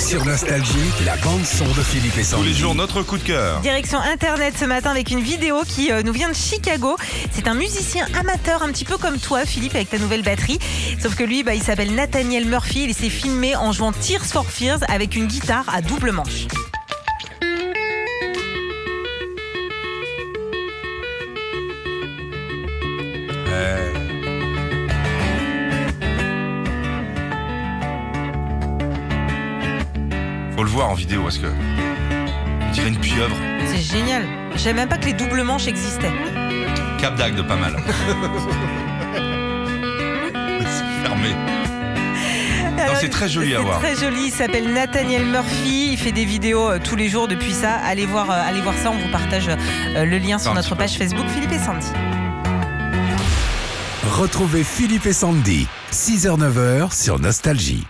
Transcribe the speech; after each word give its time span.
Sur 0.00 0.24
Nostalgie, 0.24 0.90
la 1.04 1.16
bande-son 1.18 1.66
de 1.66 1.82
Philippe 1.82 2.16
et 2.16 2.22
Tous 2.22 2.28
Sandy. 2.30 2.48
les 2.48 2.54
jours, 2.54 2.74
notre 2.74 3.02
coup 3.02 3.18
de 3.18 3.22
cœur. 3.22 3.60
Direction 3.60 3.98
Internet 4.00 4.54
ce 4.58 4.64
matin 4.64 4.90
avec 4.90 5.10
une 5.10 5.20
vidéo 5.20 5.62
qui 5.66 5.92
euh, 5.92 6.02
nous 6.02 6.12
vient 6.12 6.28
de 6.28 6.34
Chicago. 6.34 6.96
C'est 7.30 7.46
un 7.46 7.54
musicien 7.54 8.06
amateur, 8.18 8.62
un 8.62 8.68
petit 8.68 8.84
peu 8.84 8.96
comme 8.96 9.18
toi, 9.18 9.44
Philippe, 9.44 9.74
avec 9.74 9.90
ta 9.90 9.98
nouvelle 9.98 10.22
batterie. 10.22 10.58
Sauf 11.00 11.14
que 11.14 11.22
lui, 11.22 11.42
bah, 11.42 11.54
il 11.54 11.62
s'appelle 11.62 11.94
Nathaniel 11.94 12.46
Murphy. 12.46 12.84
Il 12.84 12.94
s'est 12.94 13.10
filmé 13.10 13.54
en 13.54 13.72
jouant 13.72 13.92
Tears 13.92 14.24
for 14.24 14.46
Fears 14.50 14.80
avec 14.88 15.14
une 15.14 15.26
guitare 15.26 15.66
à 15.72 15.82
double 15.82 16.12
manche. 16.12 16.46
Faut 30.60 30.64
le 30.64 30.70
voir 30.72 30.90
en 30.90 30.94
vidéo 30.94 31.22
parce 31.22 31.38
que. 31.38 31.46
On 31.46 32.70
dirait 32.72 32.88
une 32.88 32.98
pieuvre. 32.98 33.34
C'est 33.64 33.80
génial. 33.80 34.26
Je 34.52 34.58
savais 34.58 34.74
même 34.74 34.90
pas 34.90 34.98
que 34.98 35.06
les 35.06 35.14
doubles 35.14 35.42
manches 35.42 35.66
existaient. 35.66 36.12
Cap 36.98 37.16
d'Agde, 37.16 37.36
de 37.36 37.40
pas 37.40 37.56
mal. 37.56 37.76
c'est 40.60 40.84
fermé. 41.02 41.30
Non, 42.76 42.92
c'est 43.00 43.08
très 43.08 43.30
joli 43.30 43.54
à 43.54 43.60
voir. 43.60 43.78
Très 43.78 43.96
joli. 43.96 44.26
Il 44.26 44.30
s'appelle 44.30 44.70
Nathaniel 44.70 45.24
Murphy. 45.24 45.92
Il 45.92 45.96
fait 45.96 46.12
des 46.12 46.26
vidéos 46.26 46.72
euh, 46.72 46.78
tous 46.78 46.94
les 46.94 47.08
jours 47.08 47.26
depuis 47.26 47.54
ça. 47.54 47.76
Allez 47.76 48.04
voir, 48.04 48.30
euh, 48.30 48.42
allez 48.46 48.60
voir 48.60 48.74
ça. 48.74 48.90
On 48.90 48.98
vous 48.98 49.10
partage 49.10 49.48
euh, 49.48 50.04
le 50.04 50.18
lien 50.18 50.38
sur 50.38 50.50
Un 50.50 50.56
notre 50.56 50.68
peu. 50.68 50.76
page 50.76 50.98
Facebook 50.98 51.26
Philippe 51.28 51.52
et 51.52 51.58
Sandy. 51.58 51.88
Retrouvez 54.12 54.62
Philippe 54.62 55.06
et 55.06 55.14
Sandy, 55.14 55.66
6h-9h 55.90 56.94
sur 56.94 57.18
Nostalgie. 57.18 57.86